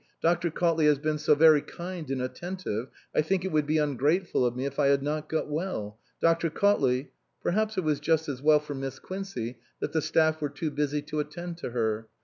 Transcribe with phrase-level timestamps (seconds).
[0.19, 0.49] Dr.
[0.49, 4.55] Cautley has been so very kind and attentive, I think it would be ungrateful of
[4.55, 5.99] me if I had not got well.
[6.19, 6.49] Dr.
[6.49, 7.11] Cautley"
[7.43, 11.03] Perhaps it was just as well for Miss Quincey that the staff were too busy
[11.03, 12.07] to attend to her.